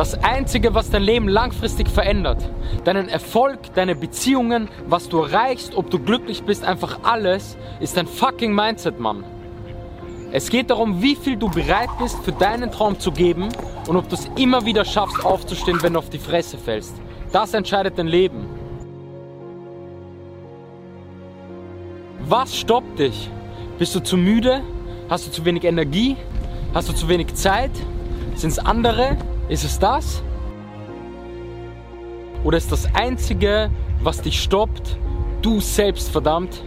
Das 0.00 0.14
Einzige, 0.24 0.72
was 0.72 0.88
dein 0.88 1.02
Leben 1.02 1.28
langfristig 1.28 1.86
verändert, 1.86 2.48
deinen 2.84 3.10
Erfolg, 3.10 3.74
deine 3.74 3.94
Beziehungen, 3.94 4.70
was 4.86 5.10
du 5.10 5.18
erreichst, 5.18 5.74
ob 5.74 5.90
du 5.90 5.98
glücklich 5.98 6.42
bist, 6.42 6.64
einfach 6.64 7.00
alles, 7.02 7.58
ist 7.80 7.98
dein 7.98 8.06
fucking 8.06 8.54
Mindset, 8.54 8.98
Mann. 8.98 9.24
Es 10.32 10.48
geht 10.48 10.70
darum, 10.70 11.02
wie 11.02 11.16
viel 11.16 11.36
du 11.36 11.50
bereit 11.50 11.90
bist, 11.98 12.16
für 12.24 12.32
deinen 12.32 12.72
Traum 12.72 12.98
zu 12.98 13.12
geben 13.12 13.50
und 13.88 13.94
ob 13.94 14.08
du 14.08 14.14
es 14.14 14.30
immer 14.36 14.64
wieder 14.64 14.86
schaffst, 14.86 15.22
aufzustehen, 15.22 15.82
wenn 15.82 15.92
du 15.92 15.98
auf 15.98 16.08
die 16.08 16.18
Fresse 16.18 16.56
fällst. 16.56 16.94
Das 17.30 17.52
entscheidet 17.52 17.98
dein 17.98 18.06
Leben. 18.06 18.46
Was 22.26 22.56
stoppt 22.56 23.00
dich? 23.00 23.28
Bist 23.78 23.94
du 23.94 24.00
zu 24.00 24.16
müde? 24.16 24.62
Hast 25.10 25.26
du 25.26 25.30
zu 25.30 25.44
wenig 25.44 25.64
Energie? 25.64 26.16
Hast 26.72 26.88
du 26.88 26.94
zu 26.94 27.06
wenig 27.06 27.34
Zeit? 27.34 27.72
Sind 28.34 28.48
es 28.48 28.58
andere? 28.58 29.18
Ist 29.50 29.64
es 29.64 29.80
das? 29.80 30.22
Oder 32.44 32.56
ist 32.56 32.70
das 32.70 32.86
Einzige, 32.94 33.68
was 34.00 34.22
dich 34.22 34.40
stoppt, 34.40 34.96
du 35.42 35.60
selbst, 35.60 36.08
verdammt? 36.08 36.62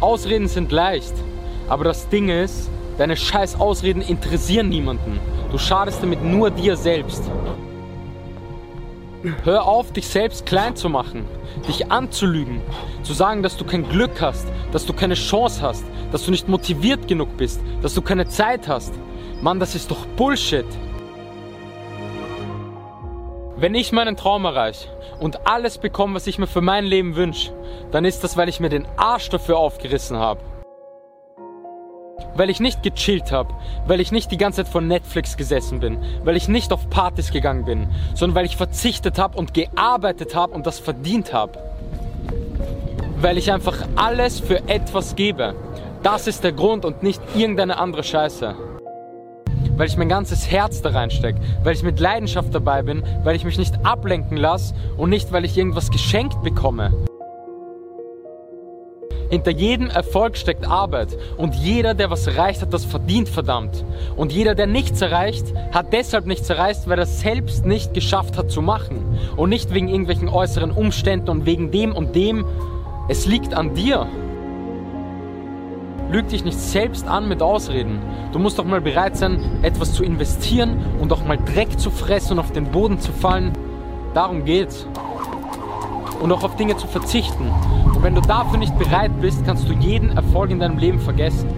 Ausreden 0.00 0.48
sind 0.48 0.72
leicht, 0.72 1.14
aber 1.68 1.84
das 1.84 2.08
Ding 2.08 2.28
ist, 2.28 2.68
deine 2.98 3.16
scheiß 3.16 3.60
Ausreden 3.60 4.02
interessieren 4.02 4.70
niemanden. 4.70 5.20
Du 5.52 5.58
schadest 5.58 6.02
damit 6.02 6.24
nur 6.24 6.50
dir 6.50 6.76
selbst. 6.76 7.30
Hör 9.42 9.66
auf, 9.66 9.92
dich 9.92 10.06
selbst 10.06 10.46
klein 10.46 10.76
zu 10.76 10.88
machen, 10.88 11.26
dich 11.68 11.90
anzulügen, 11.90 12.60
zu 13.02 13.12
sagen, 13.12 13.42
dass 13.42 13.56
du 13.56 13.64
kein 13.64 13.88
Glück 13.88 14.20
hast, 14.20 14.46
dass 14.70 14.86
du 14.86 14.92
keine 14.92 15.14
Chance 15.14 15.62
hast, 15.62 15.84
dass 16.12 16.24
du 16.24 16.30
nicht 16.30 16.48
motiviert 16.48 17.08
genug 17.08 17.36
bist, 17.36 17.60
dass 17.82 17.94
du 17.94 18.02
keine 18.02 18.28
Zeit 18.28 18.68
hast. 18.68 18.94
Mann, 19.42 19.58
das 19.58 19.74
ist 19.74 19.90
doch 19.90 20.06
Bullshit. 20.16 20.66
Wenn 23.56 23.74
ich 23.74 23.90
meinen 23.90 24.16
Traum 24.16 24.44
erreiche 24.44 24.88
und 25.18 25.46
alles 25.46 25.78
bekomme, 25.78 26.14
was 26.14 26.26
ich 26.26 26.38
mir 26.38 26.46
für 26.46 26.60
mein 26.60 26.84
Leben 26.84 27.16
wünsche, 27.16 27.52
dann 27.90 28.04
ist 28.04 28.22
das, 28.22 28.36
weil 28.36 28.48
ich 28.48 28.60
mir 28.60 28.68
den 28.68 28.86
Arsch 28.96 29.28
dafür 29.28 29.56
aufgerissen 29.58 30.18
habe. 30.18 30.40
Weil 32.36 32.50
ich 32.50 32.60
nicht 32.60 32.82
gechillt 32.82 33.32
habe, 33.32 33.54
weil 33.86 34.00
ich 34.00 34.12
nicht 34.12 34.30
die 34.30 34.36
ganze 34.36 34.62
Zeit 34.62 34.70
vor 34.70 34.80
Netflix 34.80 35.36
gesessen 35.36 35.80
bin, 35.80 35.98
weil 36.24 36.36
ich 36.36 36.48
nicht 36.48 36.72
auf 36.72 36.90
Partys 36.90 37.32
gegangen 37.32 37.64
bin, 37.64 37.88
sondern 38.14 38.36
weil 38.36 38.46
ich 38.46 38.56
verzichtet 38.56 39.18
habe 39.18 39.38
und 39.38 39.54
gearbeitet 39.54 40.34
habe 40.34 40.52
und 40.52 40.66
das 40.66 40.78
verdient 40.78 41.32
habe. 41.32 41.58
Weil 43.20 43.38
ich 43.38 43.50
einfach 43.50 43.78
alles 43.96 44.40
für 44.40 44.68
etwas 44.68 45.16
gebe. 45.16 45.54
Das 46.02 46.26
ist 46.26 46.44
der 46.44 46.52
Grund 46.52 46.84
und 46.84 47.02
nicht 47.02 47.22
irgendeine 47.34 47.78
andere 47.78 48.04
Scheiße 48.04 48.54
weil 49.76 49.88
ich 49.88 49.96
mein 49.96 50.08
ganzes 50.08 50.50
Herz 50.50 50.80
da 50.80 50.90
reinstecke, 50.90 51.38
weil 51.62 51.74
ich 51.74 51.82
mit 51.82 52.00
Leidenschaft 52.00 52.54
dabei 52.54 52.82
bin, 52.82 53.02
weil 53.24 53.36
ich 53.36 53.44
mich 53.44 53.58
nicht 53.58 53.84
ablenken 53.84 54.38
lasse 54.38 54.74
und 54.96 55.10
nicht, 55.10 55.32
weil 55.32 55.44
ich 55.44 55.56
irgendwas 55.56 55.90
geschenkt 55.90 56.42
bekomme. 56.42 56.92
Hinter 59.28 59.50
jedem 59.50 59.90
Erfolg 59.90 60.36
steckt 60.36 60.68
Arbeit 60.68 61.16
und 61.36 61.54
jeder, 61.56 61.94
der 61.94 62.10
was 62.10 62.26
erreicht 62.26 62.62
hat, 62.62 62.72
das 62.72 62.84
verdient 62.84 63.28
verdammt. 63.28 63.84
Und 64.16 64.32
jeder, 64.32 64.54
der 64.54 64.66
nichts 64.66 65.02
erreicht, 65.02 65.46
hat 65.72 65.92
deshalb 65.92 66.26
nichts 66.26 66.48
erreicht, 66.48 66.82
weil 66.86 66.98
er 66.98 67.04
es 67.04 67.20
selbst 67.20 67.66
nicht 67.66 67.92
geschafft 67.92 68.38
hat 68.38 68.50
zu 68.50 68.62
machen. 68.62 69.18
Und 69.36 69.50
nicht 69.50 69.74
wegen 69.74 69.88
irgendwelchen 69.88 70.28
äußeren 70.28 70.70
Umständen 70.70 71.28
und 71.30 71.46
wegen 71.46 71.72
dem 71.72 71.94
und 71.94 72.14
dem. 72.14 72.44
Es 73.08 73.26
liegt 73.26 73.54
an 73.54 73.74
dir. 73.74 74.06
Lüg 76.10 76.28
dich 76.28 76.44
nicht 76.44 76.58
selbst 76.58 77.08
an 77.08 77.28
mit 77.28 77.42
Ausreden. 77.42 78.00
Du 78.32 78.38
musst 78.38 78.60
doch 78.60 78.64
mal 78.64 78.80
bereit 78.80 79.16
sein, 79.16 79.58
etwas 79.62 79.92
zu 79.92 80.04
investieren 80.04 80.84
und 81.00 81.12
auch 81.12 81.24
mal 81.24 81.36
Dreck 81.36 81.80
zu 81.80 81.90
fressen 81.90 82.34
und 82.34 82.38
auf 82.38 82.52
den 82.52 82.66
Boden 82.66 83.00
zu 83.00 83.10
fallen. 83.10 83.52
Darum 84.14 84.44
geht's. 84.44 84.86
Und 86.20 86.30
auch 86.30 86.44
auf 86.44 86.54
Dinge 86.56 86.76
zu 86.76 86.86
verzichten. 86.86 87.50
Und 87.96 88.02
wenn 88.02 88.14
du 88.14 88.20
dafür 88.20 88.58
nicht 88.58 88.78
bereit 88.78 89.10
bist, 89.22 89.46
kannst 89.46 89.66
du 89.66 89.72
jeden 89.72 90.14
Erfolg 90.18 90.50
in 90.50 90.60
deinem 90.60 90.76
Leben 90.76 91.00
vergessen. 91.00 91.48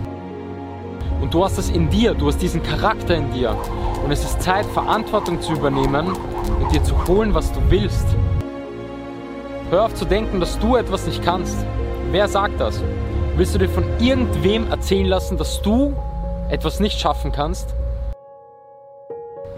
Und 1.20 1.34
du 1.34 1.44
hast 1.44 1.58
das 1.58 1.68
in 1.68 1.90
dir, 1.90 2.14
du 2.14 2.28
hast 2.28 2.40
diesen 2.40 2.62
Charakter 2.62 3.16
in 3.16 3.32
dir. 3.32 3.56
Und 4.04 4.12
es 4.12 4.22
ist 4.22 4.40
Zeit, 4.40 4.64
Verantwortung 4.66 5.42
zu 5.42 5.54
übernehmen 5.54 6.12
und 6.60 6.72
dir 6.72 6.82
zu 6.84 6.94
holen, 7.08 7.34
was 7.34 7.52
du 7.52 7.58
willst. 7.70 8.06
Hör 9.70 9.86
auf 9.86 9.94
zu 9.94 10.04
denken, 10.04 10.38
dass 10.38 10.56
du 10.60 10.76
etwas 10.76 11.06
nicht 11.06 11.24
kannst. 11.24 11.56
Wer 12.12 12.28
sagt 12.28 12.60
das? 12.60 12.84
Willst 13.36 13.56
du 13.56 13.58
dir 13.58 13.68
von 13.68 13.84
irgendwem 13.98 14.70
erzählen 14.70 15.06
lassen, 15.06 15.38
dass 15.38 15.60
du 15.60 15.92
etwas 16.50 16.78
nicht 16.78 17.00
schaffen 17.00 17.32
kannst? 17.32 17.74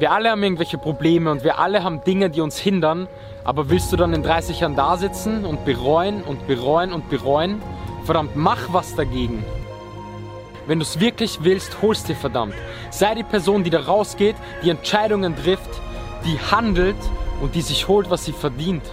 Wir 0.00 0.12
alle 0.12 0.30
haben 0.30 0.42
irgendwelche 0.42 0.78
Probleme 0.78 1.30
und 1.30 1.44
wir 1.44 1.58
alle 1.58 1.84
haben 1.84 2.02
Dinge, 2.04 2.30
die 2.30 2.40
uns 2.40 2.56
hindern, 2.56 3.06
aber 3.44 3.68
willst 3.68 3.92
du 3.92 3.98
dann 3.98 4.14
in 4.14 4.22
30 4.22 4.60
Jahren 4.60 4.74
da 4.74 4.96
sitzen 4.96 5.44
und 5.44 5.66
bereuen 5.66 6.22
und 6.22 6.46
bereuen 6.46 6.94
und 6.94 7.10
bereuen? 7.10 7.60
Verdammt, 8.06 8.34
mach 8.34 8.72
was 8.72 8.94
dagegen. 8.96 9.44
Wenn 10.66 10.78
du 10.78 10.84
es 10.84 11.00
wirklich 11.00 11.40
willst, 11.44 11.82
holst 11.82 12.08
dir 12.08 12.16
verdammt. 12.16 12.54
Sei 12.88 13.14
die 13.14 13.24
Person, 13.24 13.62
die 13.62 13.68
da 13.68 13.80
rausgeht, 13.80 14.36
die 14.64 14.70
Entscheidungen 14.70 15.36
trifft, 15.36 15.68
die 16.24 16.38
handelt 16.50 16.96
und 17.42 17.54
die 17.54 17.60
sich 17.60 17.86
holt, 17.86 18.08
was 18.08 18.24
sie 18.24 18.32
verdient. 18.32 18.84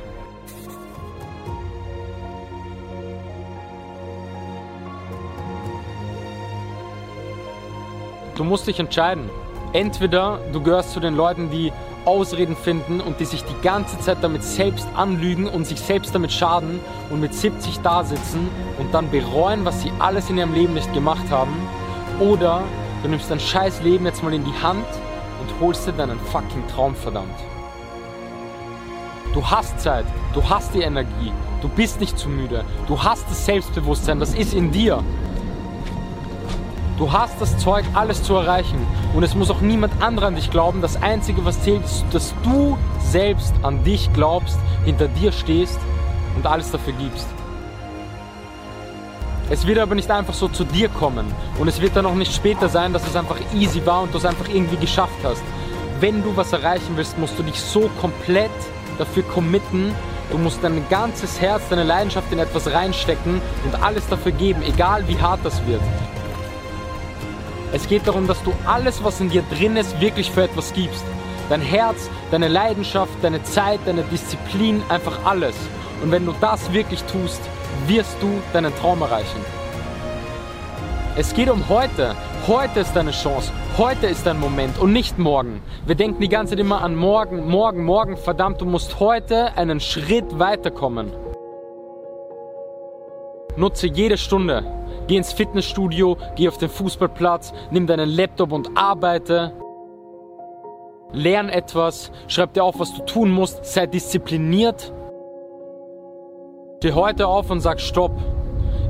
Du 8.35 8.43
musst 8.43 8.67
dich 8.67 8.77
entscheiden. 8.77 9.29
Entweder 9.77 10.39
du 10.53 10.63
gehörst 10.63 10.93
zu 10.93 10.99
den 10.99 11.15
Leuten, 11.15 11.51
die 11.51 11.71
Ausreden 12.03 12.55
finden 12.55 12.99
und 12.99 13.19
die 13.19 13.25
sich 13.25 13.43
die 13.43 13.61
ganze 13.61 13.99
Zeit 13.99 14.17
damit 14.21 14.43
selbst 14.43 14.87
anlügen 14.95 15.45
und 15.45 15.67
sich 15.67 15.79
selbst 15.79 16.15
damit 16.15 16.31
schaden 16.31 16.79
und 17.11 17.19
mit 17.19 17.35
70 17.35 17.81
da 17.81 18.03
sitzen 18.03 18.49
und 18.79 18.91
dann 18.91 19.11
bereuen, 19.11 19.65
was 19.65 19.83
sie 19.83 19.91
alles 19.99 20.31
in 20.31 20.39
ihrem 20.39 20.55
Leben 20.55 20.73
nicht 20.73 20.91
gemacht 20.95 21.29
haben. 21.29 21.53
Oder 22.19 22.63
du 23.03 23.09
nimmst 23.09 23.29
dein 23.29 23.39
scheiß 23.39 23.83
Leben 23.83 24.05
jetzt 24.05 24.23
mal 24.23 24.33
in 24.33 24.43
die 24.43 24.63
Hand 24.63 24.87
und 25.41 25.61
holst 25.61 25.85
dir 25.85 25.91
deinen 25.91 26.19
fucking 26.21 26.67
Traum 26.73 26.95
verdammt. 26.95 27.37
Du 29.35 29.45
hast 29.45 29.79
Zeit, 29.79 30.05
du 30.33 30.41
hast 30.49 30.73
die 30.73 30.81
Energie, 30.81 31.31
du 31.61 31.69
bist 31.69 31.99
nicht 31.99 32.17
zu 32.17 32.29
müde, 32.29 32.65
du 32.87 33.03
hast 33.03 33.29
das 33.29 33.45
Selbstbewusstsein, 33.45 34.19
das 34.19 34.33
ist 34.33 34.55
in 34.55 34.71
dir. 34.71 35.03
Du 36.97 37.11
hast 37.11 37.39
das 37.39 37.55
Zeug, 37.59 37.85
alles 37.93 38.23
zu 38.23 38.33
erreichen. 38.33 38.85
Und 39.13 39.21
es 39.21 39.35
muss 39.35 39.51
auch 39.51 39.61
niemand 39.61 40.01
anderer 40.01 40.27
an 40.27 40.35
dich 40.35 40.49
glauben. 40.49 40.81
Das 40.81 41.01
Einzige, 41.01 41.45
was 41.45 41.61
zählt, 41.61 41.85
ist, 41.85 42.05
dass 42.11 42.33
du 42.43 42.75
selbst 42.99 43.53
an 43.61 43.83
dich 43.83 44.11
glaubst, 44.13 44.57
hinter 44.83 45.07
dir 45.07 45.31
stehst 45.31 45.79
und 46.35 46.47
alles 46.47 46.71
dafür 46.71 46.93
gibst. 46.93 47.27
Es 49.51 49.67
wird 49.67 49.77
aber 49.77 49.93
nicht 49.93 50.09
einfach 50.09 50.33
so 50.33 50.47
zu 50.47 50.63
dir 50.63 50.89
kommen. 50.89 51.27
Und 51.59 51.67
es 51.67 51.79
wird 51.79 51.95
dann 51.95 52.07
auch 52.07 52.15
nicht 52.15 52.33
später 52.33 52.67
sein, 52.67 52.93
dass 52.93 53.07
es 53.07 53.15
einfach 53.15 53.37
easy 53.53 53.85
war 53.85 54.01
und 54.01 54.13
du 54.13 54.17
es 54.17 54.25
einfach 54.25 54.49
irgendwie 54.49 54.77
geschafft 54.77 55.19
hast. 55.23 55.43
Wenn 55.99 56.23
du 56.23 56.35
was 56.35 56.51
erreichen 56.51 56.93
willst, 56.95 57.19
musst 57.19 57.37
du 57.37 57.43
dich 57.43 57.61
so 57.61 57.91
komplett 58.01 58.51
dafür 58.97 59.21
committen. 59.21 59.93
Du 60.31 60.39
musst 60.39 60.63
dein 60.63 60.83
ganzes 60.89 61.39
Herz, 61.39 61.61
deine 61.69 61.83
Leidenschaft 61.83 62.31
in 62.31 62.39
etwas 62.39 62.73
reinstecken 62.73 63.39
und 63.65 63.83
alles 63.83 64.07
dafür 64.07 64.31
geben, 64.31 64.63
egal 64.63 65.07
wie 65.07 65.17
hart 65.21 65.39
das 65.43 65.65
wird. 65.67 65.81
Es 67.73 67.87
geht 67.87 68.07
darum, 68.07 68.27
dass 68.27 68.41
du 68.43 68.53
alles, 68.65 69.03
was 69.03 69.19
in 69.19 69.29
dir 69.29 69.43
drin 69.51 69.75
ist, 69.75 69.99
wirklich 69.99 70.31
für 70.31 70.43
etwas 70.43 70.71
gibst. 70.73 71.03
Dein 71.49 71.61
Herz, 71.61 72.09
deine 72.31 72.47
Leidenschaft, 72.47 73.11
deine 73.21 73.43
Zeit, 73.43 73.79
deine 73.85 74.03
Disziplin, 74.03 74.81
einfach 74.89 75.25
alles. 75.25 75.55
Und 76.01 76.11
wenn 76.11 76.25
du 76.25 76.33
das 76.39 76.71
wirklich 76.71 77.03
tust, 77.03 77.41
wirst 77.87 78.15
du 78.21 78.29
deinen 78.53 78.73
Traum 78.75 79.01
erreichen. 79.01 79.41
Es 81.17 81.33
geht 81.33 81.49
um 81.49 81.67
heute. 81.67 82.15
Heute 82.47 82.79
ist 82.79 82.95
deine 82.95 83.11
Chance. 83.11 83.51
Heute 83.77 84.07
ist 84.07 84.25
dein 84.25 84.39
Moment 84.39 84.79
und 84.79 84.93
nicht 84.93 85.17
morgen. 85.17 85.61
Wir 85.85 85.95
denken 85.95 86.21
die 86.21 86.29
ganze 86.29 86.51
Zeit 86.51 86.59
immer 86.59 86.81
an 86.81 86.95
morgen, 86.95 87.49
morgen, 87.49 87.83
morgen. 87.83 88.15
Verdammt, 88.15 88.61
du 88.61 88.65
musst 88.65 88.99
heute 89.01 89.57
einen 89.57 89.81
Schritt 89.81 90.39
weiterkommen. 90.39 91.11
Nutze 93.57 93.87
jede 93.87 94.17
Stunde. 94.17 94.63
Geh 95.07 95.15
ins 95.15 95.31
Fitnessstudio, 95.31 96.17
geh 96.35 96.49
auf 96.49 96.57
den 96.57 96.69
Fußballplatz, 96.69 97.53
nimm 97.71 97.87
deinen 97.87 98.09
Laptop 98.09 98.51
und 98.51 98.77
arbeite. 98.77 99.53
Lern 101.13 101.47
etwas, 101.47 102.11
schreib 102.27 102.53
dir 102.53 102.63
auf, 102.65 102.79
was 102.79 102.93
du 102.93 103.05
tun 103.05 103.31
musst, 103.31 103.63
sei 103.65 103.87
diszipliniert. 103.87 104.91
Steh 106.79 106.91
heute 106.91 107.27
auf 107.27 107.49
und 107.49 107.61
sag 107.61 107.79
Stopp. 107.79 108.11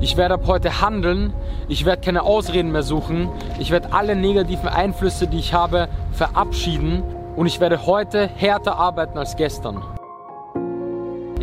Ich 0.00 0.16
werde 0.16 0.34
ab 0.34 0.42
heute 0.46 0.80
handeln, 0.80 1.32
ich 1.68 1.84
werde 1.84 2.02
keine 2.02 2.22
Ausreden 2.22 2.70
mehr 2.70 2.82
suchen, 2.82 3.28
ich 3.58 3.70
werde 3.70 3.92
alle 3.92 4.14
negativen 4.14 4.68
Einflüsse, 4.68 5.26
die 5.26 5.38
ich 5.38 5.54
habe, 5.54 5.88
verabschieden 6.12 7.02
und 7.34 7.46
ich 7.46 7.60
werde 7.60 7.86
heute 7.86 8.28
härter 8.28 8.76
arbeiten 8.76 9.18
als 9.18 9.36
gestern. 9.36 9.82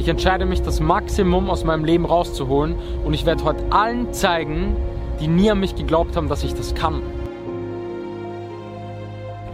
Ich 0.06 0.10
entscheide 0.10 0.46
mich, 0.46 0.62
das 0.62 0.80
Maximum 0.80 1.50
aus 1.50 1.63
meinem 1.63 1.84
Leben 1.84 2.06
rauszuholen 2.06 2.75
und 3.04 3.16
ich 3.16 3.25
werde 3.25 3.44
heute 3.44 3.63
allen 3.72 4.13
zeigen, 4.13 4.75
die 5.19 5.28
nie 5.28 5.50
an 5.50 5.60
mich 5.60 5.74
geglaubt 5.74 6.16
haben, 6.16 6.30
dass 6.30 6.44
ich 6.44 6.54
das 6.54 6.75
kann. 6.75 7.02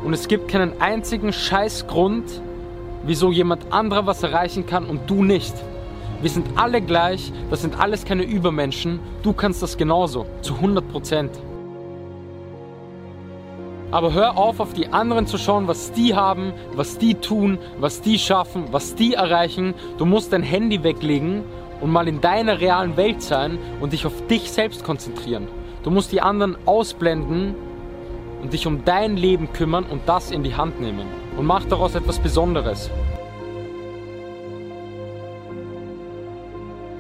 und 0.03 0.11
es 0.11 0.27
gibt 0.27 0.49
keinen 0.49 0.81
einzigen 0.81 1.31
Scheißgrund, 1.31 2.41
wieso 3.05 3.31
jemand 3.31 3.71
anderer 3.71 4.05
was 4.07 4.23
erreichen 4.23 4.65
kann 4.65 4.83
und 4.87 5.09
du 5.09 5.23
nicht. 5.23 5.53
Wir 6.21 6.29
sind 6.29 6.45
alle 6.57 6.81
gleich, 6.81 7.31
das 7.49 7.61
sind 7.61 7.79
alles 7.79 8.03
keine 8.03 8.23
Übermenschen, 8.23 8.99
du 9.23 9.31
kannst 9.31 9.63
das 9.63 9.77
genauso, 9.77 10.25
zu 10.41 10.55
100 10.55 10.85
Prozent. 10.89 11.31
Aber 13.91 14.13
hör 14.13 14.37
auf, 14.37 14.61
auf 14.61 14.73
die 14.73 14.87
anderen 14.87 15.27
zu 15.27 15.37
schauen, 15.37 15.67
was 15.67 15.91
die 15.91 16.15
haben, 16.15 16.53
was 16.73 16.97
die 16.97 17.15
tun, 17.15 17.59
was 17.77 18.01
die 18.01 18.17
schaffen, 18.17 18.65
was 18.71 18.95
die 18.95 19.15
erreichen. 19.15 19.73
Du 19.97 20.05
musst 20.05 20.31
dein 20.31 20.43
Handy 20.43 20.81
weglegen 20.83 21.43
und 21.81 21.91
mal 21.91 22.07
in 22.07 22.21
deiner 22.21 22.61
realen 22.61 22.95
Welt 22.95 23.21
sein 23.21 23.59
und 23.81 23.91
dich 23.91 24.05
auf 24.05 24.27
dich 24.27 24.49
selbst 24.49 24.85
konzentrieren. 24.85 25.47
Du 25.83 25.91
musst 25.91 26.11
die 26.11 26.21
anderen 26.21 26.55
ausblenden 26.65 27.55
und 28.41 28.53
dich 28.53 28.65
um 28.65 28.85
dein 28.85 29.17
Leben 29.17 29.51
kümmern 29.51 29.83
und 29.83 30.01
das 30.05 30.31
in 30.31 30.43
die 30.43 30.55
Hand 30.55 30.79
nehmen. 30.79 31.07
Und 31.37 31.45
mach 31.45 31.65
daraus 31.65 31.95
etwas 31.95 32.19
Besonderes. 32.19 32.89